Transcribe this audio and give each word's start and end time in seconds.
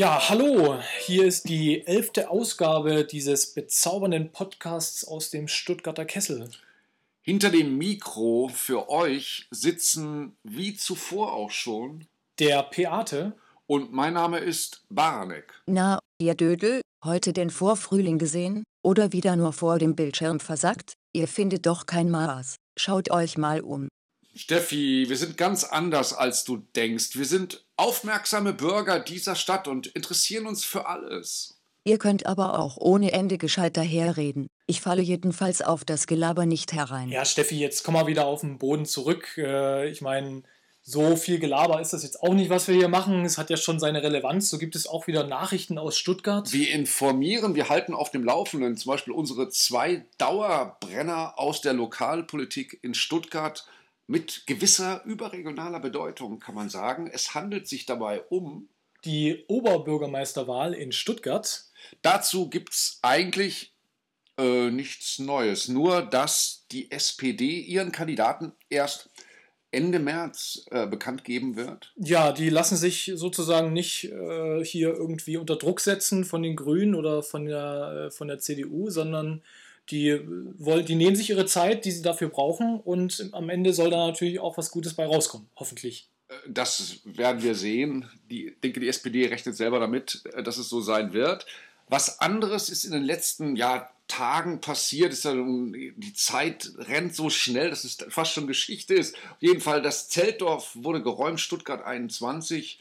Ja, 0.00 0.30
hallo, 0.30 0.78
hier 1.00 1.26
ist 1.26 1.50
die 1.50 1.86
elfte 1.86 2.30
Ausgabe 2.30 3.04
dieses 3.04 3.52
bezaubernden 3.52 4.32
Podcasts 4.32 5.06
aus 5.06 5.28
dem 5.28 5.46
Stuttgarter 5.46 6.06
Kessel. 6.06 6.48
Hinter 7.20 7.50
dem 7.50 7.76
Mikro 7.76 8.48
für 8.48 8.88
euch 8.88 9.46
sitzen 9.50 10.38
wie 10.42 10.74
zuvor 10.74 11.34
auch 11.34 11.50
schon 11.50 12.06
Der 12.38 12.62
Peate. 12.62 13.34
und 13.66 13.92
mein 13.92 14.14
Name 14.14 14.38
ist 14.38 14.86
Baranek. 14.88 15.60
Na, 15.66 15.98
ihr 16.18 16.34
Dödel, 16.34 16.80
heute 17.04 17.34
den 17.34 17.50
Vorfrühling 17.50 18.16
gesehen? 18.16 18.64
Oder 18.82 19.12
wieder 19.12 19.36
nur 19.36 19.52
vor 19.52 19.78
dem 19.78 19.96
Bildschirm 19.96 20.40
versackt? 20.40 20.94
Ihr 21.12 21.28
findet 21.28 21.66
doch 21.66 21.84
kein 21.84 22.08
Maß. 22.08 22.56
Schaut 22.78 23.10
euch 23.10 23.36
mal 23.36 23.60
um. 23.60 23.88
Steffi, 24.34 25.06
wir 25.08 25.16
sind 25.16 25.36
ganz 25.36 25.64
anders, 25.64 26.12
als 26.12 26.44
du 26.44 26.58
denkst. 26.76 27.16
Wir 27.16 27.24
sind 27.24 27.64
aufmerksame 27.76 28.52
Bürger 28.52 29.00
dieser 29.00 29.34
Stadt 29.34 29.66
und 29.68 29.88
interessieren 29.88 30.46
uns 30.46 30.64
für 30.64 30.86
alles. 30.86 31.56
Ihr 31.84 31.98
könnt 31.98 32.26
aber 32.26 32.58
auch 32.58 32.76
ohne 32.76 33.12
Ende 33.12 33.38
gescheit 33.38 33.76
daherreden. 33.76 34.48
Ich 34.66 34.80
falle 34.80 35.02
jedenfalls 35.02 35.62
auf 35.62 35.84
das 35.84 36.06
Gelaber 36.06 36.46
nicht 36.46 36.72
herein. 36.72 37.08
Ja, 37.08 37.24
Steffi, 37.24 37.58
jetzt 37.58 37.84
komm 37.84 37.94
mal 37.94 38.06
wieder 38.06 38.26
auf 38.26 38.42
den 38.42 38.58
Boden 38.58 38.84
zurück. 38.84 39.36
Äh, 39.38 39.90
Ich 39.90 40.02
meine, 40.02 40.42
so 40.82 41.16
viel 41.16 41.38
Gelaber 41.38 41.80
ist 41.80 41.92
das 41.92 42.02
jetzt 42.02 42.22
auch 42.22 42.34
nicht, 42.34 42.50
was 42.50 42.68
wir 42.68 42.74
hier 42.74 42.88
machen. 42.88 43.24
Es 43.24 43.38
hat 43.38 43.50
ja 43.50 43.56
schon 43.56 43.80
seine 43.80 44.02
Relevanz. 44.02 44.50
So 44.50 44.58
gibt 44.58 44.76
es 44.76 44.86
auch 44.86 45.06
wieder 45.06 45.24
Nachrichten 45.24 45.78
aus 45.78 45.96
Stuttgart. 45.98 46.52
Wir 46.52 46.70
informieren, 46.70 47.54
wir 47.54 47.68
halten 47.68 47.94
auf 47.94 48.10
dem 48.10 48.24
Laufenden 48.24 48.76
zum 48.76 48.92
Beispiel 48.92 49.12
unsere 49.12 49.48
zwei 49.48 50.04
Dauerbrenner 50.18 51.38
aus 51.38 51.60
der 51.60 51.72
Lokalpolitik 51.72 52.78
in 52.82 52.94
Stuttgart 52.94 53.66
mit 54.10 54.44
gewisser 54.46 55.04
überregionaler 55.04 55.78
Bedeutung, 55.78 56.40
kann 56.40 56.56
man 56.56 56.68
sagen. 56.68 57.08
Es 57.12 57.36
handelt 57.36 57.68
sich 57.68 57.86
dabei 57.86 58.22
um 58.22 58.68
Die 59.04 59.44
Oberbürgermeisterwahl 59.46 60.74
in 60.74 60.90
Stuttgart. 60.90 61.64
Dazu 62.02 62.50
gibt 62.50 62.74
es 62.74 62.98
eigentlich 63.02 63.72
äh, 64.36 64.70
nichts 64.70 65.20
Neues. 65.20 65.68
Nur, 65.68 66.02
dass 66.02 66.66
die 66.72 66.90
SPD 66.90 67.60
ihren 67.60 67.92
Kandidaten 67.92 68.52
erst 68.68 69.10
Ende 69.70 70.00
März 70.00 70.66
äh, 70.72 70.88
bekannt 70.88 71.22
geben 71.22 71.54
wird. 71.54 71.92
Ja, 71.94 72.32
die 72.32 72.50
lassen 72.50 72.76
sich 72.76 73.12
sozusagen 73.14 73.72
nicht 73.72 74.06
äh, 74.06 74.64
hier 74.64 74.88
irgendwie 74.88 75.36
unter 75.36 75.54
Druck 75.54 75.78
setzen 75.78 76.24
von 76.24 76.42
den 76.42 76.56
Grünen 76.56 76.96
oder 76.96 77.22
von 77.22 77.46
der, 77.46 78.08
äh, 78.08 78.10
von 78.10 78.26
der 78.26 78.40
CDU, 78.40 78.90
sondern 78.90 79.42
die, 79.90 80.08
äh, 80.08 80.24
wollen, 80.58 80.86
die 80.86 80.94
nehmen 80.94 81.16
sich 81.16 81.30
ihre 81.30 81.46
Zeit, 81.46 81.84
die 81.84 81.90
sie 81.90 82.02
dafür 82.02 82.28
brauchen 82.28 82.80
und 82.80 83.30
am 83.32 83.48
Ende 83.48 83.72
soll 83.72 83.90
da 83.90 84.06
natürlich 84.06 84.40
auch 84.40 84.56
was 84.56 84.70
Gutes 84.70 84.94
bei 84.94 85.06
rauskommen, 85.06 85.48
hoffentlich. 85.56 86.08
Äh, 86.28 86.34
Das 86.48 87.00
werden 87.04 87.42
wir 87.42 87.54
sehen. 87.54 88.08
Die, 88.30 88.48
ich 88.48 88.60
denke, 88.60 88.80
die 88.80 88.88
SPD 88.88 89.26
rechnet 89.26 89.56
selber 89.56 89.80
damit, 89.80 90.22
äh, 90.34 90.42
dass 90.42 90.58
es 90.58 90.68
so 90.68 90.80
sein 90.80 91.12
wird. 91.12 91.46
Was 91.88 92.20
anderes 92.20 92.68
ist 92.68 92.84
in 92.84 92.92
den 92.92 93.02
letzten 93.02 93.56
ja, 93.56 93.90
Tagen 94.10 94.60
passiert. 94.60 95.12
Ist 95.12 95.24
ja, 95.24 95.32
die 95.34 96.12
Zeit 96.14 96.72
rennt 96.76 97.14
so 97.14 97.30
schnell, 97.30 97.70
dass 97.70 97.84
es 97.84 97.96
fast 98.08 98.32
schon 98.32 98.46
Geschichte 98.48 98.94
ist. 98.94 99.14
Auf 99.14 99.40
jeden 99.40 99.60
Fall, 99.60 99.82
das 99.82 100.08
Zeltdorf 100.08 100.72
wurde 100.74 101.02
geräumt, 101.02 101.40
Stuttgart 101.40 101.84
21. 101.84 102.80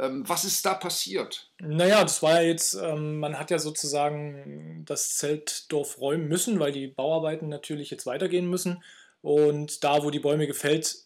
Ähm, 0.00 0.26
was 0.26 0.44
ist 0.44 0.64
da 0.64 0.74
passiert? 0.74 1.50
Naja, 1.60 2.02
das 2.02 2.22
war 2.22 2.40
ja 2.40 2.48
jetzt, 2.48 2.74
ähm, 2.74 3.18
man 3.18 3.38
hat 3.38 3.50
ja 3.50 3.58
sozusagen 3.58 4.82
das 4.86 5.16
Zeltdorf 5.16 6.00
räumen 6.00 6.26
müssen, 6.26 6.58
weil 6.58 6.72
die 6.72 6.86
Bauarbeiten 6.86 7.48
natürlich 7.48 7.90
jetzt 7.90 8.06
weitergehen 8.06 8.48
müssen. 8.48 8.82
Und 9.20 9.84
da, 9.84 10.02
wo 10.02 10.10
die 10.10 10.18
Bäume 10.18 10.46
gefällt 10.46 10.96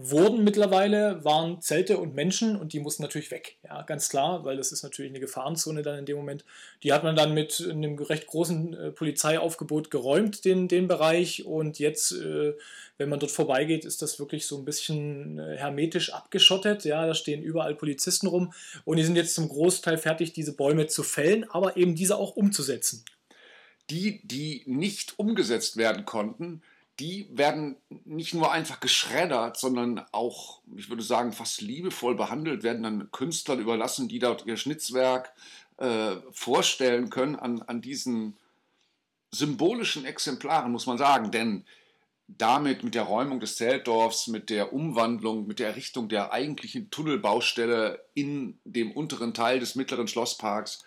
wurden 0.00 0.44
mittlerweile, 0.44 1.24
waren 1.24 1.60
Zelte 1.60 1.98
und 1.98 2.14
Menschen 2.14 2.54
und 2.54 2.72
die 2.72 2.78
mussten 2.78 3.02
natürlich 3.02 3.32
weg. 3.32 3.56
Ja, 3.64 3.82
ganz 3.82 4.08
klar, 4.08 4.44
weil 4.44 4.56
das 4.56 4.70
ist 4.70 4.84
natürlich 4.84 5.10
eine 5.10 5.18
Gefahrenzone 5.18 5.82
dann 5.82 5.98
in 5.98 6.06
dem 6.06 6.16
Moment. 6.16 6.44
Die 6.84 6.92
hat 6.92 7.02
man 7.02 7.16
dann 7.16 7.34
mit 7.34 7.66
einem 7.68 7.98
recht 7.98 8.28
großen 8.28 8.74
äh, 8.74 8.90
Polizeiaufgebot 8.92 9.90
geräumt, 9.90 10.44
den, 10.44 10.68
den 10.68 10.86
Bereich. 10.86 11.44
Und 11.46 11.80
jetzt, 11.80 12.12
äh, 12.12 12.54
wenn 12.96 13.08
man 13.08 13.18
dort 13.18 13.32
vorbeigeht, 13.32 13.84
ist 13.84 14.00
das 14.00 14.20
wirklich 14.20 14.46
so 14.46 14.56
ein 14.56 14.64
bisschen 14.64 15.40
äh, 15.40 15.56
hermetisch 15.56 16.12
abgeschottet. 16.12 16.84
Ja, 16.84 17.04
da 17.04 17.14
stehen 17.14 17.42
überall 17.42 17.74
Polizisten 17.74 18.28
rum 18.28 18.52
und 18.84 18.98
die 18.98 19.04
sind 19.04 19.16
jetzt 19.16 19.34
zum 19.34 19.48
Großteil 19.48 19.98
fertig, 19.98 20.32
diese 20.32 20.54
Bäume 20.54 20.86
zu 20.86 21.02
fällen, 21.02 21.44
aber 21.50 21.76
eben 21.76 21.96
diese 21.96 22.16
auch 22.16 22.36
umzusetzen. 22.36 23.04
die, 23.90 24.20
die 24.22 24.62
nicht 24.66 25.18
umgesetzt 25.18 25.76
werden 25.76 26.04
konnten, 26.04 26.62
die 27.00 27.28
werden 27.30 27.76
nicht 28.04 28.34
nur 28.34 28.50
einfach 28.50 28.80
geschreddert, 28.80 29.56
sondern 29.56 30.04
auch, 30.10 30.60
ich 30.76 30.88
würde 30.88 31.02
sagen, 31.02 31.32
fast 31.32 31.60
liebevoll 31.60 32.16
behandelt, 32.16 32.62
werden 32.62 32.82
dann 32.82 33.10
Künstlern 33.12 33.60
überlassen, 33.60 34.08
die 34.08 34.18
dort 34.18 34.46
ihr 34.46 34.56
Schnitzwerk 34.56 35.32
äh, 35.76 36.16
vorstellen 36.32 37.08
können 37.08 37.36
an, 37.36 37.62
an 37.62 37.80
diesen 37.80 38.36
symbolischen 39.30 40.04
Exemplaren, 40.04 40.72
muss 40.72 40.86
man 40.86 40.98
sagen. 40.98 41.30
Denn 41.30 41.64
damit, 42.26 42.82
mit 42.82 42.94
der 42.94 43.04
Räumung 43.04 43.38
des 43.38 43.56
Zeltdorfs, 43.56 44.26
mit 44.26 44.50
der 44.50 44.72
Umwandlung, 44.72 45.46
mit 45.46 45.60
der 45.60 45.68
Errichtung 45.68 46.08
der 46.08 46.32
eigentlichen 46.32 46.90
Tunnelbaustelle 46.90 48.04
in 48.14 48.58
dem 48.64 48.90
unteren 48.90 49.34
Teil 49.34 49.60
des 49.60 49.76
mittleren 49.76 50.08
Schlossparks, 50.08 50.84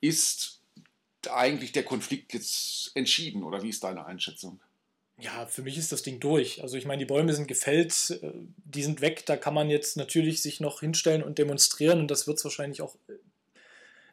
ist 0.00 0.62
eigentlich 1.30 1.72
der 1.72 1.84
Konflikt 1.84 2.32
jetzt 2.32 2.92
entschieden 2.94 3.42
oder 3.42 3.62
wie 3.62 3.68
ist 3.68 3.84
deine 3.84 4.06
Einschätzung? 4.06 4.58
Ja, 5.20 5.46
für 5.46 5.62
mich 5.62 5.76
ist 5.76 5.92
das 5.92 6.02
Ding 6.02 6.18
durch. 6.18 6.62
Also 6.62 6.76
ich 6.76 6.86
meine, 6.86 7.00
die 7.00 7.06
Bäume 7.06 7.34
sind 7.34 7.46
gefällt, 7.46 8.18
äh, 8.22 8.30
die 8.64 8.82
sind 8.82 9.00
weg, 9.00 9.24
da 9.26 9.36
kann 9.36 9.54
man 9.54 9.68
jetzt 9.68 9.96
natürlich 9.96 10.42
sich 10.42 10.60
noch 10.60 10.80
hinstellen 10.80 11.22
und 11.22 11.38
demonstrieren 11.38 12.00
und 12.00 12.10
das 12.10 12.26
wird 12.26 12.38
es 12.38 12.44
wahrscheinlich 12.44 12.80
auch, 12.80 12.94
äh, 13.08 13.14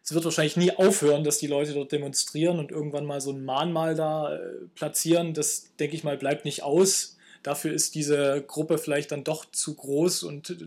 es 0.03 0.13
wird 0.13 0.25
wahrscheinlich 0.25 0.57
nie 0.57 0.71
aufhören, 0.71 1.23
dass 1.23 1.37
die 1.37 1.47
Leute 1.47 1.73
dort 1.73 1.91
demonstrieren 1.91 2.59
und 2.59 2.71
irgendwann 2.71 3.05
mal 3.05 3.21
so 3.21 3.31
ein 3.31 3.43
Mahnmal 3.43 3.95
da 3.95 4.35
äh, 4.35 4.39
platzieren. 4.75 5.33
Das, 5.33 5.75
denke 5.77 5.95
ich 5.95 6.03
mal, 6.03 6.17
bleibt 6.17 6.45
nicht 6.45 6.63
aus. 6.63 7.17
Dafür 7.43 7.73
ist 7.73 7.95
diese 7.95 8.43
Gruppe 8.45 8.77
vielleicht 8.77 9.11
dann 9.11 9.23
doch 9.23 9.45
zu 9.51 9.75
groß 9.75 10.23
und 10.23 10.57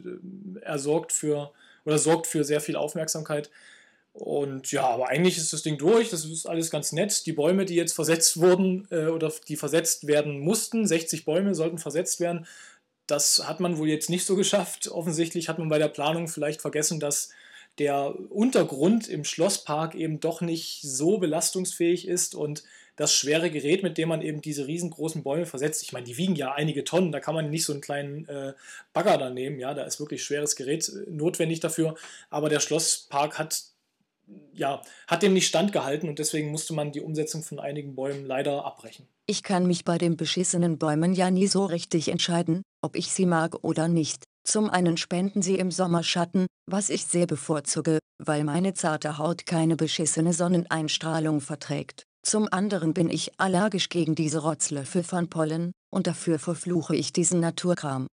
er 0.62 0.78
sorgt 0.78 1.12
für 1.12 1.52
oder 1.84 1.98
sorgt 1.98 2.26
für 2.26 2.44
sehr 2.44 2.60
viel 2.60 2.76
Aufmerksamkeit. 2.76 3.50
Und 4.20 4.70
ja, 4.70 4.86
aber 4.86 5.08
eigentlich 5.08 5.38
ist 5.38 5.54
das 5.54 5.62
Ding 5.62 5.78
durch, 5.78 6.10
das 6.10 6.26
ist 6.26 6.44
alles 6.44 6.70
ganz 6.70 6.92
nett. 6.92 7.24
Die 7.24 7.32
Bäume, 7.32 7.64
die 7.64 7.74
jetzt 7.74 7.94
versetzt 7.94 8.38
wurden 8.38 8.86
äh, 8.90 9.06
oder 9.06 9.32
die 9.48 9.56
versetzt 9.56 10.06
werden 10.06 10.40
mussten, 10.40 10.86
60 10.86 11.24
Bäume 11.24 11.54
sollten 11.54 11.78
versetzt 11.78 12.20
werden, 12.20 12.46
das 13.06 13.48
hat 13.48 13.60
man 13.60 13.78
wohl 13.78 13.88
jetzt 13.88 14.10
nicht 14.10 14.26
so 14.26 14.36
geschafft. 14.36 14.88
Offensichtlich 14.88 15.48
hat 15.48 15.58
man 15.58 15.70
bei 15.70 15.78
der 15.78 15.88
Planung 15.88 16.28
vielleicht 16.28 16.60
vergessen, 16.60 17.00
dass 17.00 17.30
der 17.78 18.14
Untergrund 18.30 19.08
im 19.08 19.24
Schlosspark 19.24 19.94
eben 19.94 20.20
doch 20.20 20.42
nicht 20.42 20.82
so 20.82 21.16
belastungsfähig 21.16 22.06
ist 22.06 22.34
und 22.34 22.62
das 22.96 23.14
schwere 23.14 23.50
Gerät, 23.50 23.82
mit 23.82 23.96
dem 23.96 24.10
man 24.10 24.20
eben 24.20 24.42
diese 24.42 24.66
riesengroßen 24.66 25.22
Bäume 25.22 25.46
versetzt, 25.46 25.82
ich 25.82 25.92
meine, 25.92 26.04
die 26.04 26.18
wiegen 26.18 26.36
ja 26.36 26.52
einige 26.52 26.84
Tonnen, 26.84 27.12
da 27.12 27.20
kann 27.20 27.34
man 27.34 27.48
nicht 27.48 27.64
so 27.64 27.72
einen 27.72 27.80
kleinen 27.80 28.28
äh, 28.28 28.52
Bagger 28.92 29.16
da 29.16 29.30
nehmen, 29.30 29.58
ja, 29.58 29.72
da 29.72 29.84
ist 29.84 29.98
wirklich 29.98 30.22
schweres 30.22 30.56
Gerät 30.56 30.86
äh, 30.90 31.10
notwendig 31.10 31.60
dafür, 31.60 31.94
aber 32.28 32.50
der 32.50 32.60
Schlosspark 32.60 33.38
hat 33.38 33.69
ja, 34.52 34.82
hat 35.06 35.22
dem 35.22 35.32
nicht 35.32 35.46
standgehalten 35.46 36.08
und 36.08 36.18
deswegen 36.18 36.50
musste 36.50 36.74
man 36.74 36.92
die 36.92 37.00
Umsetzung 37.00 37.42
von 37.42 37.58
einigen 37.58 37.94
Bäumen 37.94 38.26
leider 38.26 38.64
abbrechen. 38.64 39.06
Ich 39.26 39.42
kann 39.42 39.66
mich 39.66 39.84
bei 39.84 39.96
den 39.96 40.16
beschissenen 40.16 40.78
Bäumen 40.78 41.14
ja 41.14 41.30
nie 41.30 41.46
so 41.46 41.64
richtig 41.64 42.08
entscheiden, 42.08 42.62
ob 42.82 42.96
ich 42.96 43.12
sie 43.12 43.26
mag 43.26 43.56
oder 43.62 43.88
nicht. 43.88 44.24
Zum 44.44 44.68
einen 44.68 44.96
spenden 44.96 45.42
sie 45.42 45.56
im 45.56 45.70
Sommer 45.70 46.02
Schatten, 46.02 46.46
was 46.66 46.90
ich 46.90 47.06
sehr 47.06 47.26
bevorzuge, 47.26 47.98
weil 48.18 48.44
meine 48.44 48.74
zarte 48.74 49.18
Haut 49.18 49.46
keine 49.46 49.76
beschissene 49.76 50.32
Sonneneinstrahlung 50.32 51.40
verträgt. 51.40 52.04
Zum 52.22 52.48
anderen 52.50 52.92
bin 52.92 53.08
ich 53.08 53.38
allergisch 53.38 53.88
gegen 53.88 54.14
diese 54.14 54.40
Rotzlöffel 54.40 55.02
von 55.02 55.30
Pollen, 55.30 55.72
und 55.90 56.06
dafür 56.06 56.38
verfluche 56.38 56.94
ich 56.94 57.12
diesen 57.12 57.40
Naturkram. 57.40 58.06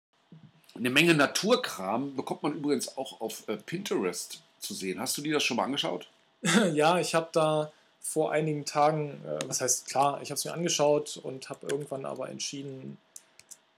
Eine 0.76 0.90
Menge 0.90 1.14
Naturkram 1.14 2.16
bekommt 2.16 2.44
man 2.44 2.54
übrigens 2.54 2.98
auch 2.98 3.22
auf 3.22 3.48
äh, 3.48 3.58
Pinterest 3.58 4.44
zu 4.60 4.74
sehen. 4.74 5.00
Hast 5.00 5.18
du 5.18 5.22
dir 5.22 5.34
das 5.34 5.44
schon 5.44 5.58
mal 5.58 5.64
angeschaut? 5.64 6.10
ja, 6.74 7.00
ich 7.00 7.16
habe 7.16 7.30
da 7.32 7.72
vor 8.00 8.32
einigen 8.32 8.66
Tagen, 8.66 9.22
äh, 9.26 9.40
was 9.48 9.62
heißt 9.62 9.88
klar, 9.88 10.22
ich 10.22 10.30
habe 10.30 10.38
es 10.38 10.46
mir 10.46 10.54
angeschaut 10.54 11.18
und 11.22 11.50
habe 11.50 11.68
irgendwann 11.68 12.06
aber 12.06 12.30
entschieden, 12.30 12.98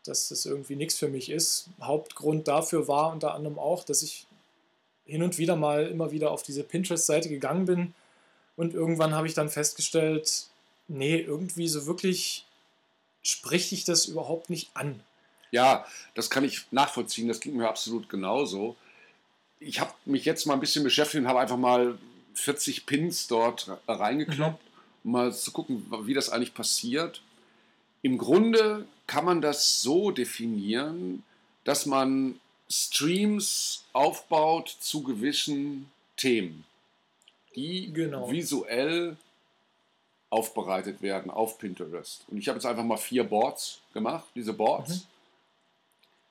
dass 0.04 0.30
das 0.30 0.46
irgendwie 0.46 0.76
nichts 0.76 0.96
für 0.96 1.08
mich 1.08 1.30
ist. 1.30 1.70
Hauptgrund 1.82 2.48
dafür 2.48 2.88
war 2.88 3.12
unter 3.12 3.34
anderem 3.34 3.60
auch, 3.60 3.84
dass 3.84 4.02
ich 4.02 4.26
hin 5.06 5.24
und 5.24 5.38
wieder 5.38 5.56
mal 5.56 5.88
immer 5.88 6.12
wieder 6.12 6.32
auf 6.32 6.44
diese 6.44 6.64
Pinterest-Seite 6.64 7.30
gegangen 7.30 7.66
bin 7.66 7.94
und 8.58 8.74
irgendwann 8.74 9.14
habe 9.14 9.28
ich 9.28 9.34
dann 9.34 9.50
festgestellt, 9.50 10.48
nee, 10.88 11.18
irgendwie 11.18 11.68
so 11.68 11.86
wirklich 11.86 12.46
spricht 13.24 13.72
dich 13.72 13.86
das 13.86 14.06
überhaupt 14.06 14.50
nicht 14.50 14.70
an. 14.74 15.00
Ja, 15.52 15.86
das 16.16 16.30
kann 16.30 16.44
ich 16.44 16.66
nachvollziehen. 16.72 17.28
Das 17.28 17.40
ging 17.40 17.56
mir 17.56 17.70
absolut 17.70 18.10
genauso. 18.10 18.76
Ich 19.60 19.80
habe 19.80 19.94
mich 20.06 20.26
jetzt 20.26 20.46
mal 20.46 20.56
ein 20.56 20.60
bisschen 20.60 20.84
beschäftigt 20.84 21.22
und 21.22 21.30
habe 21.30 21.40
einfach 21.40 21.58
mal 21.58 21.98
40 22.38 22.86
Pins 22.86 23.28
dort 23.28 23.70
reingekloppt, 23.88 24.64
um 25.04 25.12
mal 25.12 25.34
zu 25.34 25.52
gucken, 25.52 25.86
wie 26.06 26.14
das 26.14 26.30
eigentlich 26.30 26.54
passiert. 26.54 27.22
Im 28.02 28.18
Grunde 28.18 28.86
kann 29.08 29.26
man 29.26 29.42
das 29.42 29.82
so 29.82 30.12
definieren, 30.12 31.24
dass 31.64 31.86
man 31.86 32.40
Streams 32.70 33.86
aufbaut 33.94 34.76
zu 34.80 35.04
gewissen 35.04 35.90
Themen. 36.16 36.64
die 37.56 37.92
Genau. 37.92 38.30
visuell 38.30 39.18
aufbereitet 40.30 41.02
werden 41.02 41.32
auf 41.32 41.58
Pinterest. 41.58 42.24
Und 42.28 42.38
ich 42.38 42.48
habe 42.48 42.58
jetzt 42.58 42.66
einfach 42.66 42.84
mal 42.84 42.98
vier 42.98 43.24
Boards 43.24 43.80
gemacht, 43.94 44.26
diese 44.36 44.54
Boards. 44.54 44.90
Mhm. 44.90 45.02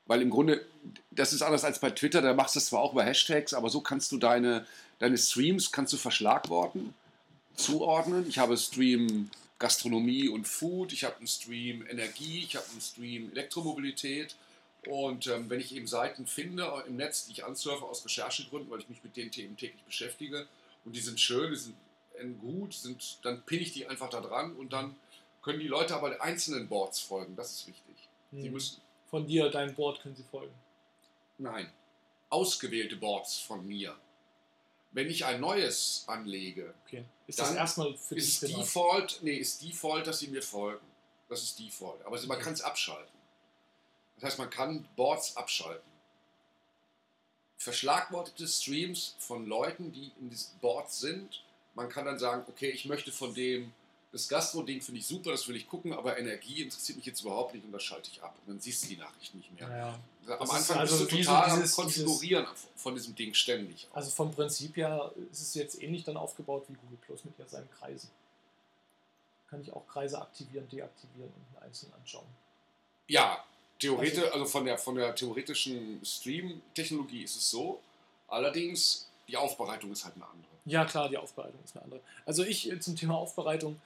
Weil 0.07 0.23
im 0.23 0.31
Grunde, 0.31 0.65
das 1.11 1.33
ist 1.33 1.43
anders 1.43 1.65
als 1.65 1.81
bei 1.81 1.91
Twitter, 1.91 2.23
da 2.23 2.33
machst 2.35 2.55
du 2.55 2.59
es 2.59 2.67
zwar 2.67 2.81
auch 2.81 2.93
über 2.93 3.05
Hashtags, 3.05 3.55
aber 3.55 3.69
so 3.71 3.81
kannst 3.81 4.13
du 4.13 4.19
deine, 4.19 4.67
deine 4.99 5.19
Streams 5.19 5.73
kannst 5.73 5.93
du 5.93 5.97
verschlagworten, 5.97 6.95
zuordnen. 7.57 8.29
Ich 8.29 8.39
habe 8.39 8.57
Stream 8.57 9.31
Gastronomie 9.59 10.29
und 10.29 10.47
Food, 10.47 10.93
ich 10.93 11.05
habe 11.05 11.17
einen 11.17 11.27
Stream 11.27 11.87
Energie, 11.89 12.45
ich 12.45 12.57
habe 12.57 12.67
einen 12.71 12.81
Stream 12.81 13.31
Elektromobilität. 13.33 14.37
Und 14.87 15.27
ähm, 15.27 15.51
wenn 15.51 15.59
ich 15.59 15.75
eben 15.75 15.89
Seiten 15.89 16.27
finde 16.27 16.85
im 16.87 16.97
Netz, 16.97 17.27
die 17.27 17.33
ich 17.33 17.45
ansurfe 17.45 17.85
aus 17.85 18.05
Recherchegründen, 18.05 18.71
weil 18.71 18.81
ich 18.81 18.89
mich 18.89 19.03
mit 19.03 19.17
den 19.17 19.33
Themen 19.33 19.57
täglich 19.57 19.83
beschäftige, 19.83 20.47
und 20.85 20.95
die 20.95 21.01
sind 21.01 21.19
schön, 21.19 21.51
die 21.51 21.57
sind 21.57 21.75
äh, 22.19 22.27
gut, 22.41 22.75
sind, 22.75 23.19
dann 23.23 23.43
pinne 23.43 23.63
ich 23.63 23.73
die 23.73 23.89
einfach 23.89 24.09
da 24.09 24.21
dran 24.21 24.55
und 24.55 24.73
dann 24.73 24.95
können 25.43 25.59
die 25.59 25.67
Leute 25.67 25.97
aber 25.97 26.21
einzelnen 26.23 26.69
Boards 26.69 27.01
folgen. 27.01 27.35
Das 27.35 27.51
ist 27.51 27.67
wichtig. 27.67 28.09
Sie 28.33 28.45
Hm. 28.45 28.53
müssen, 28.53 28.81
Von 29.17 29.27
dir, 29.27 29.49
dein 29.49 29.75
Board 29.75 30.03
können 30.03 30.15
sie 30.15 30.25
folgen. 30.25 30.53
nein, 31.39 31.73
ausgewählte 32.29 32.97
Boards 32.97 33.39
von 33.39 33.67
mir. 33.67 33.97
Wenn 34.93 35.09
ich 35.09 35.25
ein 35.25 35.41
neues 35.41 36.05
anlege, 36.07 36.75
Okay. 36.87 37.03
Ist 37.27 37.39
das 37.39 37.55
erstmal 37.55 37.97
für 37.97 38.15
dich 38.15 38.25
ist 38.25 38.41
privat? 38.41 38.61
Default, 38.61 39.19
nee, 39.23 39.37
ist 39.37 39.63
Default, 39.63 40.07
dass 40.07 40.19
sie 40.19 40.29
mir 40.29 40.43
folgen. 40.43 40.85
Das 41.31 41.43
ist 41.43 41.59
Default. 41.59 42.05
Aber 42.05 42.21
man 42.27 42.39
kann 42.39 42.53
es 42.53 42.61
abschalten. 42.61 43.17
Das 44.17 44.25
heißt, 44.25 44.39
man 44.39 44.51
kann 44.51 44.87
Boards 44.97 45.35
abschalten. 45.39 45.91
Verschlagwortete 47.57 48.47
Streams 48.47 49.17
von 49.19 49.47
Leuten, 49.47 49.93
die 49.93 50.13
in 50.21 50.29
diesen 50.29 50.59
Boards 50.59 51.01
sind. 51.01 51.43
Man 51.75 51.89
kann 51.89 52.05
dann 52.05 52.19
sagen, 52.19 52.45
okay, 52.49 52.69
ich 52.69 52.85
möchte 52.85 53.13
von 53.13 53.33
dem, 53.33 53.73
das 54.13 54.29
Gastro-Ding 54.29 54.81
finde 54.81 55.01
ich 55.01 55.07
super, 55.07 55.33
das 55.33 55.47
will 55.49 55.57
ich 55.57 55.69
gucken, 55.69 55.93
aber 55.93 56.19
Energie 56.19 56.63
interessiert 56.63 56.97
mich 56.97 57.07
jetzt 57.07 57.21
überhaupt 57.21 57.55
nicht 57.55 57.65
und 57.67 57.73
das 57.73 57.83
schalte 57.83 58.11
ich 58.11 58.23
ab. 58.23 58.35
Und 58.47 58.55
dann 58.55 58.61
siehst 58.61 58.85
du 58.85 58.89
die 58.89 58.97
Nachricht 58.97 59.35
nicht 59.35 59.53
mehr. 59.53 59.69
Naja. 59.69 59.89
Am 60.29 60.39
Das 60.39 60.49
ist 60.49 60.55
Anfang 60.55 60.79
also 60.79 60.99
bist 60.99 61.13
du 61.13 61.17
so 61.17 61.23
total 61.25 61.51
dieses- 61.61 61.79
am 61.79 61.85
Konfigurieren 61.85 62.47
von 62.77 62.95
diesem 62.95 63.15
Ding 63.15 63.35
ständig. 63.35 63.87
Also 63.93 64.11
vom 64.11 64.33
Prinzip 64.33 64.77
her 64.77 65.13
ist 65.31 65.41
es 65.43 65.55
jetzt 65.55 65.83
ähnlich 65.83 66.05
dann 66.05 66.17
aufgebaut 66.17 66.65
wie 66.69 66.75
Google 66.75 66.99
Plus 67.03 67.25
mit 67.25 67.39
ja 67.39 67.47
seinen 67.47 67.69
Kreisen. 67.71 68.11
Kann 69.51 69.61
ich 69.61 69.73
auch 69.73 69.87
Kreise 69.87 70.21
aktivieren, 70.21 70.69
deaktivieren 70.69 71.33
und 71.33 71.63
einzeln 71.63 71.93
anschauen. 71.93 72.27
Ja, 73.09 73.45
theoretisch, 73.79 74.25
also 74.33 74.45
von 74.47 74.65
der, 74.65 74.79
von 74.79 74.97
der 74.97 75.15
theoretischen 75.15 76.05
Stream-Technologie 76.05 77.23
ist 77.23 77.37
es 77.37 77.51
so. 77.51 77.81
Allerdings, 78.29 79.09
die 79.29 79.37
Aufbereitung 79.37 79.93
ist 79.93 80.05
halt 80.05 80.17
eine 80.17 80.25
andere. 80.27 80.51
Ja, 80.65 80.85
klar, 80.85 81.09
die 81.09 81.17
Aufbereitung 81.19 81.61
ist 81.65 81.77
eine 81.77 81.85
andere. 81.85 82.01
Also 82.25 82.43
ich 82.43 82.69
äh, 82.71 82.81
zum 82.81 82.97
Thema 82.97 83.17
Aufbereitung 83.17 83.81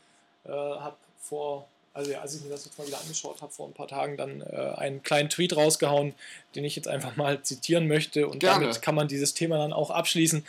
äh, 0.44 0.50
habe 0.50 0.96
vor, 1.18 1.68
also 1.92 2.10
ja, 2.10 2.20
als 2.20 2.34
ich 2.34 2.42
mir 2.42 2.50
das 2.50 2.64
jetzt 2.64 2.78
mal 2.78 2.86
wieder 2.86 3.00
angeschaut 3.00 3.42
habe, 3.42 3.52
vor 3.52 3.66
ein 3.66 3.74
paar 3.74 3.88
Tagen 3.88 4.16
dann 4.16 4.40
äh, 4.40 4.74
einen 4.76 5.02
kleinen 5.02 5.28
Tweet 5.28 5.56
rausgehauen, 5.56 6.14
den 6.54 6.64
ich 6.64 6.76
jetzt 6.76 6.88
einfach 6.88 7.16
mal 7.16 7.42
zitieren 7.42 7.88
möchte 7.88 8.28
und 8.28 8.40
Gerne. 8.40 8.64
damit 8.64 8.82
kann 8.82 8.94
man 8.94 9.08
dieses 9.08 9.34
Thema 9.34 9.58
dann 9.58 9.72
auch 9.72 9.90
abschließen. 9.90 10.44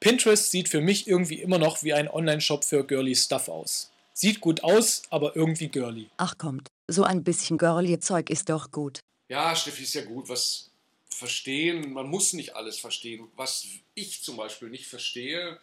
Pinterest 0.00 0.50
sieht 0.50 0.68
für 0.68 0.80
mich 0.80 1.06
irgendwie 1.06 1.42
immer 1.42 1.58
noch 1.58 1.82
wie 1.82 1.92
ein 1.92 2.08
Online-Shop 2.08 2.64
für 2.64 2.84
girly 2.84 3.14
Stuff 3.14 3.48
aus. 3.48 3.90
Sieht 4.14 4.40
gut 4.40 4.64
aus, 4.64 5.02
aber 5.10 5.36
irgendwie 5.36 5.68
girly. 5.68 6.08
Ach 6.16 6.36
kommt, 6.38 6.68
so 6.88 7.04
ein 7.04 7.22
bisschen 7.22 7.58
girly 7.58 7.98
Zeug 8.00 8.30
ist 8.30 8.48
doch 8.48 8.70
gut. 8.70 9.00
Ja, 9.28 9.54
Steffi, 9.54 9.84
ist 9.84 9.94
ja 9.94 10.04
gut. 10.04 10.28
Was 10.28 10.70
verstehen, 11.08 11.92
man 11.92 12.08
muss 12.08 12.32
nicht 12.32 12.56
alles 12.56 12.78
verstehen. 12.78 13.28
Was 13.36 13.66
ich 13.94 14.22
zum 14.22 14.36
Beispiel 14.36 14.70
nicht 14.70 14.86
verstehe, 14.86 15.58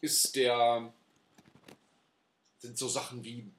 ist 0.00 0.36
der, 0.36 0.92
sind 2.60 2.78
so 2.78 2.88
Sachen 2.88 3.24
wie 3.24 3.50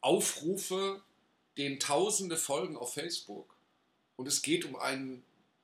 Aufrufe, 0.00 1.02
denen 1.58 1.78
Tausende 1.78 2.36
folgen 2.36 2.76
auf 2.76 2.94
Facebook. 2.94 3.54
Und 4.16 4.26
es 4.26 4.42
geht 4.42 4.64
um 4.64 4.76
einen 4.76 5.22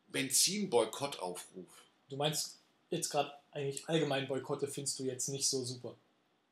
Benzinboykottaufruf. 0.09 1.67
Du 2.09 2.17
meinst 2.17 2.59
jetzt 2.91 3.11
gerade 3.11 3.33
eigentlich 3.53 3.89
allgemein 3.89 4.29
Boykotte 4.29 4.69
findest 4.69 4.99
du 4.99 5.05
jetzt 5.05 5.29
nicht 5.29 5.49
so 5.49 5.65
super 5.65 5.95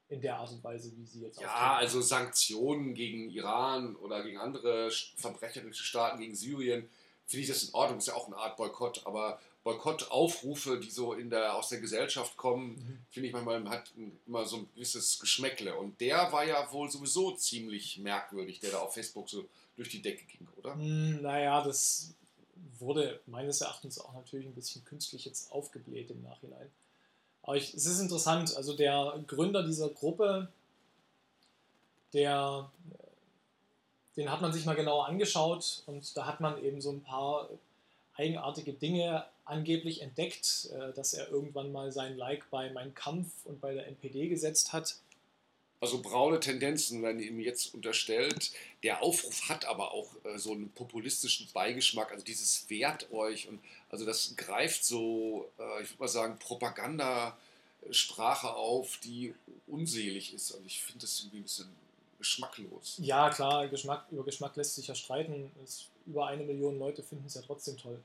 in 0.08 0.20
der 0.20 0.36
Art 0.38 0.50
und 0.50 0.62
Weise, 0.62 0.92
wie 0.96 1.04
sie 1.04 1.22
jetzt 1.22 1.40
Ja, 1.40 1.48
auftreten. 1.48 1.70
also 1.80 2.00
Sanktionen 2.00 2.94
gegen 2.94 3.30
Iran 3.30 3.96
oder 3.96 4.22
gegen 4.22 4.38
andere 4.38 4.88
sch- 4.88 5.08
verbrecherische 5.16 5.82
Staaten, 5.82 6.20
gegen 6.20 6.34
Syrien, 6.36 6.88
finde 7.26 7.42
ich 7.42 7.48
das 7.48 7.64
in 7.64 7.74
Ordnung, 7.74 7.98
ist 7.98 8.06
ja 8.06 8.14
auch 8.14 8.26
eine 8.26 8.36
Art 8.36 8.56
Boykott, 8.56 9.04
aber 9.06 9.40
Boykottaufrufe, 9.66 10.78
die 10.78 10.90
so 10.90 11.12
in 11.14 11.28
der, 11.28 11.56
aus 11.56 11.70
der 11.70 11.80
Gesellschaft 11.80 12.36
kommen, 12.36 12.76
Mhm. 12.76 12.98
finde 13.10 13.26
ich 13.26 13.32
manchmal 13.32 13.68
hat 13.68 13.90
immer 14.24 14.44
so 14.46 14.58
ein 14.58 14.68
gewisses 14.74 15.18
Geschmäckle. 15.18 15.74
Und 15.76 16.00
der 16.00 16.30
war 16.30 16.44
ja 16.44 16.70
wohl 16.70 16.88
sowieso 16.88 17.32
ziemlich 17.32 17.98
merkwürdig, 17.98 18.60
der 18.60 18.70
da 18.70 18.78
auf 18.78 18.94
Facebook 18.94 19.28
so 19.28 19.44
durch 19.76 19.88
die 19.88 20.00
Decke 20.00 20.24
ging, 20.24 20.46
oder? 20.56 20.74
Hm, 20.74 21.20
naja, 21.20 21.64
das 21.64 22.14
wurde 22.78 23.18
meines 23.26 23.60
Erachtens 23.60 23.98
auch 23.98 24.12
natürlich 24.14 24.46
ein 24.46 24.54
bisschen 24.54 24.84
künstlich 24.84 25.24
jetzt 25.24 25.50
aufgebläht 25.50 26.10
im 26.12 26.22
Nachhinein. 26.22 26.70
Aber 27.42 27.56
ich, 27.56 27.74
es 27.74 27.86
ist 27.86 27.98
interessant, 27.98 28.56
also 28.56 28.72
der 28.72 29.20
Gründer 29.26 29.64
dieser 29.64 29.88
Gruppe, 29.88 30.48
der, 32.12 32.70
den 34.16 34.30
hat 34.30 34.40
man 34.42 34.52
sich 34.52 34.64
mal 34.64 34.76
genauer 34.76 35.06
angeschaut 35.08 35.82
und 35.86 36.16
da 36.16 36.24
hat 36.24 36.40
man 36.40 36.62
eben 36.62 36.80
so 36.80 36.92
ein 36.92 37.02
paar 37.02 37.48
eigenartige 38.16 38.72
Dinge 38.72 39.24
angeblich 39.44 40.02
entdeckt, 40.02 40.70
äh, 40.72 40.92
dass 40.92 41.14
er 41.14 41.30
irgendwann 41.30 41.72
mal 41.72 41.92
sein 41.92 42.16
Like 42.16 42.50
bei 42.50 42.70
Mein 42.70 42.94
Kampf 42.94 43.28
und 43.44 43.60
bei 43.60 43.74
der 43.74 43.86
NPD 43.86 44.28
gesetzt 44.28 44.72
hat. 44.72 44.96
Also 45.78 46.00
braune 46.00 46.40
Tendenzen 46.40 47.02
werden 47.02 47.20
ihm 47.20 47.38
jetzt 47.38 47.74
unterstellt. 47.74 48.52
Der 48.82 49.02
Aufruf 49.02 49.48
hat 49.48 49.66
aber 49.66 49.92
auch 49.92 50.08
äh, 50.24 50.38
so 50.38 50.52
einen 50.52 50.70
populistischen 50.70 51.48
Beigeschmack. 51.52 52.12
Also 52.12 52.24
dieses 52.24 52.70
wehrt 52.70 53.12
euch 53.12 53.48
und 53.48 53.60
also 53.90 54.06
das 54.06 54.34
greift 54.36 54.84
so, 54.84 55.50
äh, 55.58 55.82
ich 55.82 55.90
würde 55.90 56.02
mal 56.02 56.08
sagen, 56.08 56.38
Propagandasprache 56.38 58.54
auf, 58.54 58.98
die 59.04 59.34
unselig 59.66 60.32
ist. 60.34 60.52
Und 60.52 60.66
ich 60.66 60.82
finde 60.82 61.02
das 61.02 61.20
irgendwie 61.20 61.38
ein 61.38 61.42
bisschen 61.42 61.68
geschmacklos. 62.18 62.96
Ja, 63.02 63.28
klar, 63.28 63.68
Geschmack, 63.68 64.06
über 64.10 64.24
Geschmack 64.24 64.56
lässt 64.56 64.76
sich 64.76 64.86
ja 64.86 64.94
streiten. 64.94 65.50
Es, 65.62 65.88
über 66.06 66.26
eine 66.26 66.44
Million 66.44 66.78
Leute 66.78 67.02
finden 67.02 67.26
es 67.26 67.34
ja 67.34 67.42
trotzdem 67.42 67.76
toll. 67.76 68.00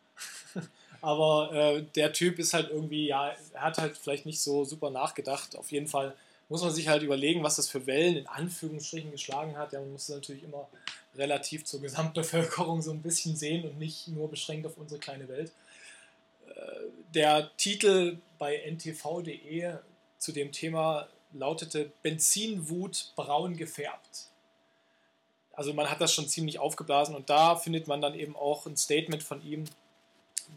Aber 1.02 1.52
äh, 1.54 1.84
der 1.96 2.14
Typ 2.14 2.40
ist 2.40 2.54
halt 2.54 2.70
irgendwie, 2.70 3.08
ja, 3.08 3.34
er 3.54 3.62
hat 3.62 3.78
halt 3.78 3.98
vielleicht 3.98 4.26
nicht 4.26 4.40
so 4.42 4.66
super 4.66 4.90
nachgedacht. 4.90 5.56
Auf 5.56 5.72
jeden 5.72 5.88
Fall 5.88 6.16
muss 6.50 6.62
man 6.62 6.74
sich 6.74 6.88
halt 6.88 7.02
überlegen, 7.04 7.44
was 7.44 7.56
das 7.56 7.70
für 7.70 7.88
Wellen 7.88 8.18
in 8.18 8.28
Anführungsstrichen 8.28 9.12
geschlagen 9.12 9.58
hat. 9.58 9.74
Ja, 9.74 9.80
man 9.80 9.94
muss 9.94 10.10
es 10.10 10.16
natürlich 10.16 10.44
immer 10.44 10.68
relativ 11.16 11.66
zur 11.66 11.82
Gesamtbevölkerung 11.82 12.82
so 12.82 12.92
ein 12.92 13.02
bisschen 13.02 13.36
sehen 13.36 13.66
und 13.66 13.80
nicht 13.80 14.08
nur 14.10 14.30
beschränkt 14.30 14.66
auf 14.68 14.78
unsere 14.78 15.00
kleine 15.00 15.28
Welt. 15.28 15.52
Äh, 16.48 16.52
Der 17.14 17.52
Titel 17.58 18.18
bei 18.38 18.58
ntv.de 18.58 19.74
zu 20.18 20.32
dem 20.32 20.52
Thema 20.52 21.08
lautete 21.34 21.92
Benzinwut 22.04 23.14
braun 23.16 23.56
gefärbt. 23.56 24.28
Also 25.54 25.74
man 25.74 25.90
hat 25.90 26.02
das 26.02 26.14
schon 26.14 26.28
ziemlich 26.28 26.60
aufgeblasen 26.60 27.16
und 27.16 27.30
da 27.30 27.56
findet 27.56 27.88
man 27.88 28.02
dann 28.02 28.16
eben 28.18 28.36
auch 28.36 28.66
ein 28.66 28.78
Statement 28.78 29.22
von 29.24 29.44
ihm, 29.46 29.66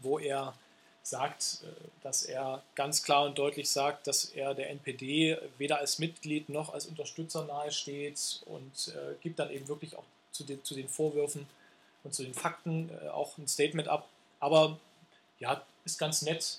wo 0.03 0.19
er 0.19 0.55
sagt, 1.03 1.59
äh, 1.65 1.67
dass 2.03 2.23
er 2.23 2.63
ganz 2.75 3.03
klar 3.03 3.25
und 3.27 3.39
deutlich 3.39 3.71
sagt, 3.71 4.07
dass 4.07 4.25
er 4.27 4.55
der 4.55 4.71
NPD 4.71 5.37
weder 5.59 5.79
als 5.79 5.99
Mitglied 5.99 6.49
noch 6.49 6.73
als 6.73 6.87
Unterstützer 6.87 7.45
nahesteht 7.45 8.43
und 8.47 8.89
äh, 8.95 9.15
gibt 9.21 9.39
dann 9.39 9.51
eben 9.51 9.69
wirklich 9.69 9.97
auch 9.97 10.05
zu 10.33 10.45
den, 10.45 10.65
zu 10.65 10.75
den 10.75 10.89
Vorwürfen 10.89 11.47
und 12.05 12.15
zu 12.15 12.23
den 12.23 12.35
Fakten 12.35 12.91
äh, 13.03 13.09
auch 13.09 13.37
ein 13.39 13.47
Statement 13.49 13.89
ab. 13.89 14.09
Aber 14.41 14.79
ja, 15.39 15.63
ist 15.85 15.99
ganz 15.99 16.23
nett. 16.23 16.59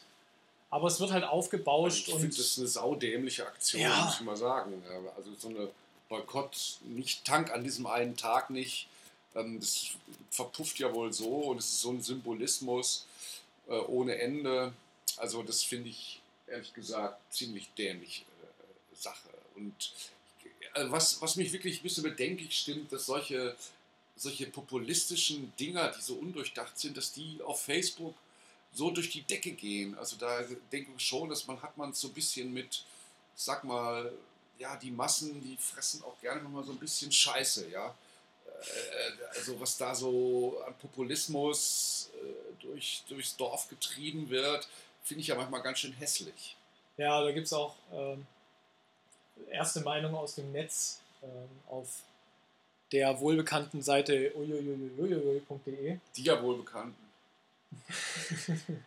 Aber 0.70 0.88
es 0.88 1.00
wird 1.00 1.12
halt 1.12 1.24
aufgebauscht 1.24 2.08
Ich 2.10 2.14
und 2.14 2.20
finde 2.22 2.36
das 2.36 2.58
eine 2.58 2.68
saudämliche 2.68 3.46
Aktion, 3.48 3.82
Ja. 3.82 4.06
muss 4.06 4.16
ich 4.16 4.22
mal 4.22 4.36
sagen. 4.36 4.84
Also 5.16 5.34
so 5.36 5.48
eine 5.50 5.70
Boykott, 6.10 6.80
nicht 6.84 7.26
Tank 7.26 7.52
an 7.52 7.64
diesem 7.64 7.88
einen 7.88 8.16
Tag 8.18 8.50
nicht. 8.50 8.88
Ähm, 9.36 9.60
Das 9.60 9.92
verpufft 10.32 10.80
ja 10.80 10.94
wohl 10.94 11.14
so 11.14 11.28
und 11.28 11.58
es 11.58 11.66
ist 11.66 11.82
so 11.82 11.92
ein 11.92 12.02
Symbolismus 12.02 13.06
äh, 13.68 13.74
ohne 13.74 14.18
Ende. 14.18 14.74
Also 15.18 15.44
das 15.44 15.64
finde 15.64 15.90
ich 15.90 16.22
ehrlich 16.48 16.74
gesagt 16.74 17.20
ziemlich 17.34 17.70
dämlich 17.78 18.26
äh, 18.42 18.96
Sache. 18.96 19.30
Und 19.56 19.94
äh, 20.74 20.86
was, 20.90 21.22
was 21.22 21.36
mich 21.36 21.52
wirklich 21.54 21.80
ein 21.80 21.84
bisschen 21.84 22.04
bedenklich 22.04 22.58
stimmt, 22.58 22.92
dass 22.92 23.06
solche, 23.06 23.56
solche 24.16 24.48
populistischen 24.48 25.54
Dinger, 25.60 25.92
die 25.98 26.02
so 26.02 26.16
undurchdacht 26.16 26.78
sind, 26.78 26.98
dass 26.98 27.14
die 27.14 27.40
auf 27.44 27.62
Facebook 27.62 28.14
so 28.74 28.92
durch 28.92 29.10
die 29.10 29.22
Decke 29.22 29.52
gehen. 29.52 29.98
Also 29.98 30.18
da 30.18 30.44
denke 30.72 30.92
ich 30.98 31.06
schon, 31.08 31.30
dass 31.30 31.48
man 31.48 31.62
hat 31.62 31.78
man 31.78 31.94
so 31.94 32.10
ein 32.10 32.14
bisschen 32.14 32.54
mit, 32.54 32.84
sag 33.36 33.64
mal, 33.64 34.12
ja, 34.58 34.76
die 34.78 34.92
Massen, 34.92 35.42
die 35.42 35.58
fressen 35.58 36.04
auch 36.04 36.20
gerne 36.22 36.42
mal 36.48 36.64
so 36.64 36.72
ein 36.72 36.80
bisschen 36.80 37.12
Scheiße, 37.12 37.70
ja. 37.70 37.94
Äh, 38.48 39.38
Also 39.38 39.60
was 39.60 39.78
da 39.78 39.94
so 39.94 40.62
an 40.66 40.74
Populismus 40.76 42.10
äh, 42.16 42.62
durch, 42.62 43.04
durchs 43.08 43.36
Dorf 43.36 43.68
getrieben 43.70 44.30
wird, 44.30 44.68
finde 45.04 45.22
ich 45.22 45.28
ja 45.28 45.36
manchmal 45.36 45.62
ganz 45.62 45.80
schön 45.80 45.94
hässlich. 45.94 46.56
Ja, 46.98 47.22
da 47.24 47.32
gibt 47.32 47.48
es 47.48 47.54
auch 47.54 47.76
ähm, 47.94 48.26
erste 49.50 49.82
Meinung 49.82 50.16
aus 50.16 50.36
dem 50.36 50.52
Netz 50.52 51.02
ähm, 51.22 51.50
auf 51.68 51.88
der 52.92 53.20
wohlbekannten 53.20 53.82
Seite 53.82 54.32
uiuiuiuiui.de. 54.36 55.98
Die 56.16 56.24
ja 56.24 56.42
wohlbekannten. 56.42 56.96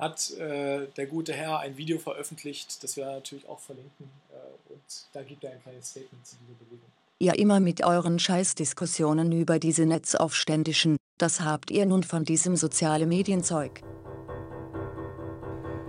hat 0.00 0.30
äh, 0.32 0.86
der 0.96 1.06
gute 1.06 1.32
Herr 1.32 1.60
ein 1.60 1.76
Video 1.76 1.98
veröffentlicht, 1.98 2.82
das 2.82 2.96
wir 2.96 3.06
natürlich 3.06 3.46
auch 3.48 3.60
verlinken. 3.60 4.10
Äh, 4.32 4.72
und 4.72 4.80
da 5.12 5.22
gibt 5.22 5.44
er 5.44 5.52
ein 5.52 5.62
kleines 5.62 5.90
Statement 5.90 6.26
zu 6.26 6.36
dieser 6.42 6.58
Bewegung. 6.58 6.88
Ihr 7.18 7.38
immer 7.38 7.60
mit 7.60 7.84
euren 7.84 8.18
Scheißdiskussionen 8.18 9.30
über 9.30 9.58
diese 9.58 9.84
Netzaufständischen, 9.84 10.96
das 11.18 11.42
habt 11.42 11.70
ihr 11.70 11.84
nun 11.84 12.02
von 12.02 12.24
diesem 12.24 12.56
soziale 12.56 13.04
Medienzeug. 13.04 13.82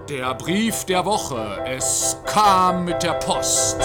Der 0.09 0.33
Brief 0.33 0.83
der 0.83 1.05
Woche. 1.05 1.63
Es 1.65 2.17
kam 2.25 2.83
mit 2.83 3.01
der 3.01 3.13
Post. 3.13 3.79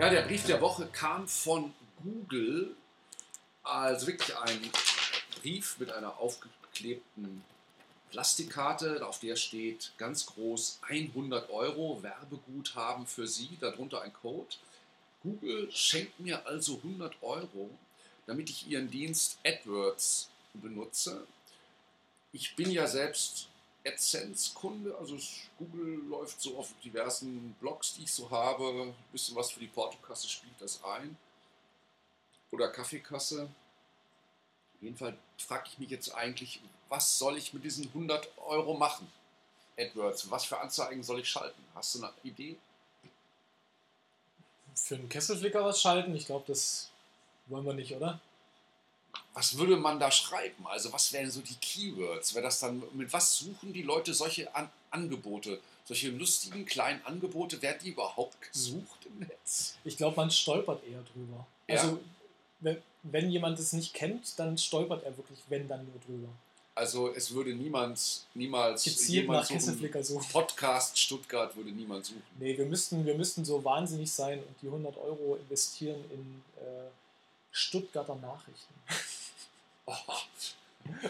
Ja, 0.00 0.10
der 0.10 0.22
Brief 0.22 0.44
der 0.46 0.60
Woche 0.60 0.88
kam 0.90 1.28
von 1.28 1.72
Google. 2.02 2.74
Also 3.62 4.08
wirklich 4.08 4.36
ein 4.36 4.58
Brief 5.40 5.76
mit 5.78 5.92
einer 5.92 6.18
aufgeklebten 6.18 7.44
Plastikkarte, 8.10 9.06
auf 9.06 9.18
der 9.20 9.36
steht 9.36 9.92
ganz 9.98 10.26
groß 10.26 10.80
100 10.82 11.50
Euro 11.50 12.02
Werbeguthaben 12.02 13.06
für 13.06 13.26
Sie, 13.26 13.56
darunter 13.60 14.02
ein 14.02 14.12
Code. 14.12 14.56
Google 15.22 15.70
schenkt 15.72 16.18
mir 16.20 16.46
also 16.46 16.76
100 16.76 17.22
Euro, 17.22 17.70
damit 18.26 18.50
ich 18.50 18.66
Ihren 18.68 18.90
Dienst 18.90 19.38
AdWords 19.44 20.28
benutze. 20.54 21.26
Ich 22.32 22.56
bin 22.56 22.70
ja 22.70 22.86
selbst 22.86 23.48
AdSense-Kunde, 23.86 24.96
also 24.96 25.18
Google 25.58 26.02
läuft 26.08 26.40
so 26.40 26.58
auf 26.58 26.72
diversen 26.84 27.54
Blogs, 27.60 27.94
die 27.94 28.04
ich 28.04 28.12
so 28.12 28.30
habe. 28.30 28.64
Ein 28.82 28.94
bisschen 29.12 29.36
was 29.36 29.50
für 29.50 29.60
die 29.60 29.66
Portokasse 29.66 30.28
spielt 30.28 30.60
das 30.60 30.82
ein. 30.84 31.16
Oder 32.50 32.68
Kaffeekasse. 32.68 33.44
Auf 33.44 34.82
jeden 34.82 34.96
Fall 34.96 35.16
frage 35.38 35.68
ich 35.72 35.78
mich 35.78 35.90
jetzt 35.90 36.14
eigentlich, 36.14 36.60
was 36.88 37.18
soll 37.18 37.36
ich 37.36 37.52
mit 37.52 37.64
diesen 37.64 37.86
100 37.86 38.28
Euro 38.38 38.74
machen? 38.74 39.10
AdWords, 39.78 40.30
was 40.30 40.44
für 40.44 40.58
Anzeigen 40.58 41.02
soll 41.02 41.20
ich 41.20 41.28
schalten? 41.28 41.62
Hast 41.74 41.94
du 41.94 42.02
eine 42.02 42.12
Idee? 42.24 42.56
Für 44.74 44.96
einen 44.96 45.08
Kesselflicker 45.08 45.64
was 45.64 45.80
schalten? 45.80 46.14
Ich 46.16 46.26
glaube, 46.26 46.44
das 46.48 46.90
wollen 47.46 47.64
wir 47.64 47.74
nicht, 47.74 47.94
oder? 47.94 48.20
was 49.34 49.56
würde 49.56 49.76
man 49.76 50.00
da 50.00 50.10
schreiben? 50.10 50.66
Also 50.66 50.92
was 50.92 51.12
wären 51.12 51.30
so 51.30 51.40
die 51.40 51.54
Keywords? 51.54 52.34
Wäre 52.34 52.44
das 52.44 52.58
dann, 52.58 52.82
mit 52.92 53.12
was 53.12 53.36
suchen 53.36 53.72
die 53.72 53.82
Leute 53.82 54.12
solche 54.12 54.52
An 54.54 54.68
Angebote? 54.90 55.60
Solche 55.84 56.10
lustigen 56.10 56.66
kleinen 56.66 57.00
Angebote, 57.06 57.62
werden 57.62 57.78
die 57.82 57.90
überhaupt 57.90 58.36
gesucht 58.52 59.06
im 59.06 59.20
Netz? 59.20 59.76
Ich 59.84 59.96
glaube, 59.96 60.16
man 60.16 60.30
stolpert 60.30 60.82
eher 60.84 61.02
drüber. 61.02 61.46
Ja. 61.68 61.76
Also 61.76 62.00
wenn, 62.60 62.82
wenn 63.04 63.30
jemand 63.30 63.58
es 63.58 63.72
nicht 63.72 63.94
kennt, 63.94 64.38
dann 64.38 64.58
stolpert 64.58 65.04
er 65.04 65.16
wirklich, 65.16 65.38
wenn 65.48 65.68
dann 65.68 65.84
nur 65.84 66.00
drüber. 66.04 66.28
Also 66.78 67.12
es 67.12 67.34
würde 67.34 67.52
niemand, 67.54 68.20
niemals 68.34 68.84
Gezielt 68.84 69.22
jemand 69.22 69.40
nach 69.40 69.48
Kesselflicker 69.48 70.04
suchen. 70.04 70.24
Podcast 70.30 70.96
Stuttgart 70.96 71.56
würde 71.56 71.70
niemand 71.70 72.06
suchen. 72.06 72.22
Nee, 72.38 72.56
wir 72.56 72.66
müssten, 72.66 73.04
wir 73.04 73.16
müssten 73.16 73.44
so 73.44 73.64
wahnsinnig 73.64 74.12
sein 74.12 74.38
und 74.38 74.54
die 74.62 74.66
100 74.66 74.96
Euro 74.96 75.36
investieren 75.42 75.98
in 76.12 76.42
äh, 76.62 76.86
Stuttgarter 77.50 78.14
Nachrichten. 78.14 78.74
Oh, 79.86 79.92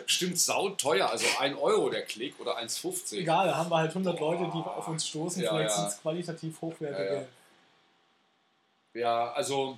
stimmt 0.06 0.38
sau 0.38 0.70
teuer, 0.70 1.10
also 1.10 1.26
1 1.38 1.58
Euro 1.58 1.90
der 1.90 2.06
Klick 2.06 2.40
oder 2.40 2.56
1,50. 2.58 3.18
Egal, 3.18 3.48
da 3.48 3.56
haben 3.56 3.70
wir 3.70 3.76
halt 3.76 3.90
100 3.90 4.18
Leute, 4.18 4.44
die 4.44 4.58
auf 4.58 4.88
uns 4.88 5.06
stoßen. 5.06 5.42
Ja, 5.42 5.50
Vielleicht 5.50 5.70
ja. 5.70 5.76
sind 5.76 5.88
es 5.88 6.00
qualitativ 6.00 6.62
hochwertige. 6.62 7.26
Ja, 8.94 9.00
Ja, 9.00 9.32
also 9.32 9.76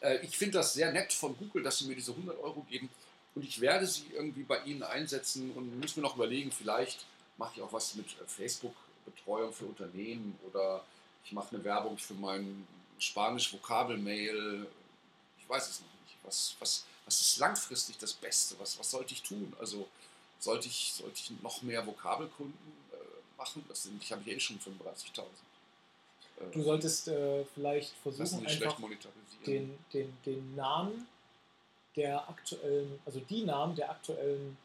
äh, 0.00 0.18
ich 0.18 0.36
finde 0.36 0.58
das 0.58 0.74
sehr 0.74 0.92
nett 0.92 1.14
von 1.14 1.34
Google, 1.38 1.62
dass 1.62 1.78
sie 1.78 1.86
mir 1.86 1.94
diese 1.94 2.10
100 2.10 2.38
Euro 2.40 2.60
geben 2.68 2.90
und 3.38 3.44
ich 3.44 3.60
werde 3.60 3.86
sie 3.86 4.02
irgendwie 4.12 4.42
bei 4.42 4.60
ihnen 4.64 4.82
einsetzen 4.82 5.52
und 5.52 5.80
muss 5.80 5.94
mir 5.94 6.02
noch 6.02 6.16
überlegen, 6.16 6.50
vielleicht 6.50 7.06
mache 7.36 7.52
ich 7.54 7.62
auch 7.62 7.72
was 7.72 7.94
mit 7.94 8.06
äh, 8.06 8.26
Facebook-Betreuung 8.26 9.52
für 9.52 9.66
Unternehmen 9.66 10.36
oder 10.50 10.84
ich 11.24 11.30
mache 11.30 11.54
eine 11.54 11.62
Werbung 11.62 11.96
für 11.98 12.14
mein 12.14 12.66
Spanisch-Vokabelmail. 12.98 14.66
Ich 15.38 15.48
weiß 15.48 15.70
es 15.70 15.78
noch 15.78 15.86
nicht. 15.86 16.16
Was, 16.24 16.56
was, 16.58 16.84
was 17.04 17.20
ist 17.20 17.38
langfristig 17.38 17.96
das 17.98 18.12
Beste? 18.12 18.56
Was, 18.58 18.76
was 18.76 18.90
sollte 18.90 19.14
ich 19.14 19.22
tun? 19.22 19.52
Also 19.60 19.86
sollte 20.40 20.66
ich, 20.66 20.94
sollte 20.94 21.14
ich 21.14 21.30
noch 21.40 21.62
mehr 21.62 21.86
Vokabelkunden 21.86 22.58
äh, 22.90 22.96
machen? 23.38 23.64
Das 23.68 23.84
sind, 23.84 24.02
ich 24.02 24.10
habe 24.10 24.28
ja 24.28 24.36
eh 24.36 24.40
schon 24.40 24.58
35.000. 24.58 25.20
Äh, 26.40 26.50
Du 26.52 26.64
solltest 26.64 27.06
äh, 27.06 27.44
vielleicht 27.54 27.92
versuchen, 28.02 28.44
einfach 28.44 28.80
den, 29.46 29.78
den, 29.92 30.18
den 30.26 30.56
Namen 30.56 31.06
der 31.98 32.28
aktuellen, 32.28 33.00
also 33.04 33.20
die 33.20 33.44
Namen 33.44 33.76
der 33.76 33.90
aktuellen 33.90 34.56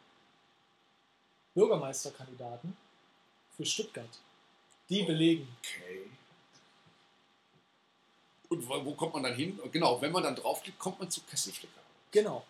Bürgermeisterkandidaten 1.53 2.77
für 3.57 3.65
Stuttgart, 3.65 4.09
die 4.89 5.03
belegen. 5.03 5.47
Okay. 5.59 6.09
Und 8.49 8.67
wo, 8.67 8.85
wo 8.85 8.93
kommt 8.93 9.13
man 9.13 9.23
dann 9.23 9.33
hin? 9.33 9.59
Genau, 9.71 9.99
wenn 10.01 10.11
man 10.11 10.23
dann 10.23 10.35
draufklickt, 10.35 10.79
kommt 10.79 10.99
man 10.99 11.09
zu 11.09 11.21
Kesselflicker. 11.21 11.81
Genau. 12.11 12.45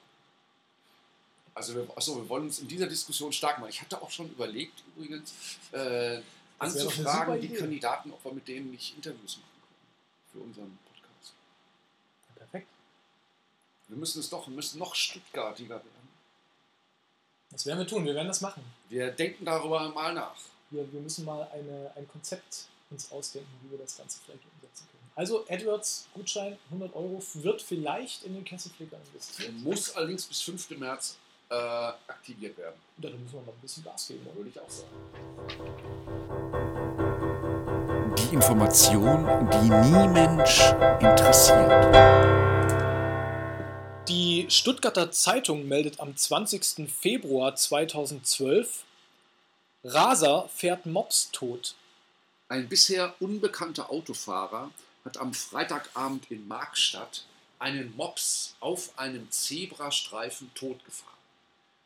Also, 1.55 1.75
wir, 1.75 1.87
achso, 1.95 2.17
wir 2.17 2.27
wollen 2.27 2.43
uns 2.45 2.59
in 2.59 2.67
dieser 2.67 2.87
Diskussion 2.87 3.31
stark 3.31 3.59
machen. 3.59 3.69
Ich 3.69 3.81
hatte 3.81 4.01
auch 4.01 4.09
schon 4.09 4.29
überlegt, 4.29 4.83
übrigens, 4.95 5.33
äh, 5.71 6.21
anzufragen, 6.59 7.39
die. 7.39 7.49
Kandidaten, 7.49 8.11
ob 8.11 8.23
wir 8.25 8.33
mit 8.33 8.47
denen 8.47 8.71
nicht 8.71 8.95
Interviews 8.95 9.37
machen 9.37 9.49
können 9.61 10.31
für 10.31 10.39
unseren 10.39 10.79
Podcast. 10.85 11.33
Perfekt. 12.35 12.67
Wir 13.93 14.00
müssen 14.00 14.21
es 14.21 14.29
doch, 14.29 14.47
wir 14.47 14.55
müssen 14.55 14.79
noch 14.79 14.95
Stuttgartiger 14.95 15.75
werden. 15.75 16.09
Das 17.51 17.63
werden 17.67 17.77
wir 17.77 17.85
tun, 17.85 18.03
wir 18.05 18.15
werden 18.15 18.27
das 18.27 18.41
machen. 18.41 18.63
Wir 18.89 19.12
denken 19.12 19.45
darüber 19.45 19.88
mal 19.89 20.15
nach. 20.15 20.35
Wir, 20.71 20.91
wir 20.91 21.00
müssen 21.00 21.25
mal 21.25 21.47
eine, 21.53 21.91
ein 21.95 22.07
Konzept 22.07 22.65
uns 22.89 23.12
ausdenken, 23.12 23.51
wie 23.62 23.69
wir 23.69 23.77
das 23.77 23.95
Ganze 23.95 24.19
vielleicht 24.25 24.41
umsetzen 24.51 24.88
können. 24.89 25.12
Also 25.13 25.45
Edwards 25.47 26.07
Gutschein 26.15 26.57
100 26.71 26.95
Euro 26.95 27.21
wird 27.35 27.62
vielleicht 27.62 28.23
in 28.23 28.33
den 28.33 28.43
Kesselflicker 28.43 28.97
investiert. 28.97 29.53
Muss 29.59 29.95
allerdings 29.95 30.25
bis 30.25 30.41
5. 30.41 30.71
März 30.71 31.17
äh, 31.51 31.53
aktiviert 31.53 32.57
werden. 32.57 32.81
Da 32.97 33.09
müssen 33.12 33.33
wir 33.33 33.41
noch 33.41 33.53
ein 33.53 33.62
bisschen 33.62 33.83
Gas 33.83 34.07
geben. 34.07 34.25
Würde 34.33 34.50
ich 34.50 34.59
auch 34.59 34.69
sagen. 34.71 34.89
Die 38.17 38.33
Information, 38.33 39.50
die 39.51 39.69
nie 39.69 40.07
Mensch 40.07 40.62
interessiert. 41.00 42.33
Die 44.43 44.51
Stuttgarter 44.51 45.09
Zeitung 45.09 45.69
meldet 45.69 46.01
am 46.01 46.17
20. 46.17 46.91
Februar 46.91 47.55
2012, 47.55 48.83
Raser 49.85 50.50
fährt 50.53 50.85
Mops 50.85 51.29
tot. 51.31 51.75
Ein 52.50 52.67
bisher 52.67 53.15
unbekannter 53.21 53.89
Autofahrer 53.89 54.69
hat 55.05 55.15
am 55.15 55.33
Freitagabend 55.33 56.29
in 56.29 56.45
Markstadt 56.45 57.23
einen 57.57 57.95
Mops 57.95 58.55
auf 58.59 58.91
einem 59.00 59.31
Zebrastreifen 59.31 60.51
totgefahren. 60.55 61.17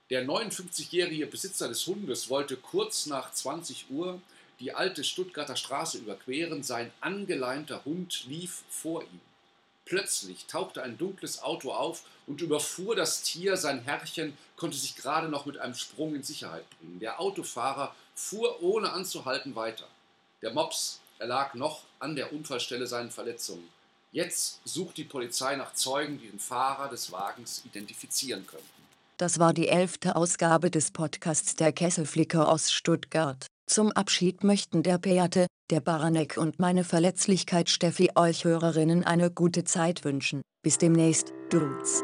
Der 0.10 0.26
59-jährige 0.26 1.28
Besitzer 1.28 1.68
des 1.68 1.86
Hundes 1.86 2.28
wollte 2.32 2.58
kurz 2.58 3.06
nach 3.06 3.34
20 3.34 3.92
Uhr 3.92 4.20
die 4.60 4.74
alte 4.74 5.04
Stuttgarter 5.04 5.58
Straße 5.58 6.00
überqueren. 6.00 6.64
Sein 6.64 6.92
angeleimter 7.02 7.86
Hund 7.86 8.26
lief 8.28 8.64
vor 8.68 9.04
ihm. 9.04 9.22
Plötzlich 9.88 10.48
tauchte 10.48 10.84
ein 10.84 10.98
dunkles 10.98 11.42
Auto 11.42 11.72
auf 11.72 12.04
und 12.28 12.42
überfuhr 12.42 12.96
das 12.96 13.24
Tier. 13.24 13.56
Sein 13.56 13.84
Herrchen 13.84 14.38
konnte 14.58 14.78
sich 14.78 14.98
gerade 14.98 15.30
noch 15.30 15.46
mit 15.46 15.58
einem 15.58 15.76
Sprung 15.76 16.14
in 16.14 16.24
Sicherheit 16.24 16.66
bringen. 16.78 17.00
Der 17.00 17.22
Autofahrer 17.22 17.96
fuhr 18.14 18.62
ohne 18.62 18.92
anzuhalten 18.92 19.56
weiter. 19.56 19.88
Der 20.42 20.52
Mops 20.52 21.00
erlag 21.20 21.56
noch 21.56 21.84
an 22.00 22.16
der 22.18 22.34
Unfallstelle 22.34 22.86
seinen 22.86 23.12
Verletzungen. 23.12 23.68
Jetzt 24.12 24.60
sucht 24.66 24.98
die 24.98 25.04
Polizei 25.06 25.56
nach 25.56 25.74
Zeugen, 25.74 26.20
die 26.20 26.28
den 26.28 26.40
Fahrer 26.40 26.90
des 26.90 27.12
Wagens 27.12 27.64
identifizieren 27.66 28.46
könnten. 28.46 28.66
Das 29.18 29.40
war 29.40 29.54
die 29.54 29.68
elfte 29.68 30.16
Ausgabe 30.16 30.70
des 30.70 30.92
Podcasts 30.92 31.56
der 31.56 31.72
Kesselflicker 31.72 32.48
aus 32.48 32.72
Stuttgart. 32.72 33.48
Zum 33.68 33.92
Abschied 33.92 34.46
möchten 34.46 34.82
der 34.82 34.98
Beate, 34.98 35.46
der 35.70 35.82
Baranek 35.82 36.38
und 36.38 36.58
meine 36.58 36.86
Verletzlichkeit 36.86 37.70
Steffi 37.70 38.12
euch 38.16 38.46
Hörerinnen 38.46 39.04
eine 39.04 39.30
gute 39.30 39.66
Zeit 39.66 40.06
wünschen. 40.06 40.42
Bis 40.64 40.78
demnächst, 40.78 41.34
Dudes. 41.50 42.02